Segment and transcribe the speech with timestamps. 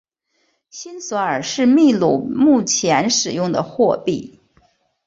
[0.71, 4.39] 新索尔是秘鲁目前使用的货币。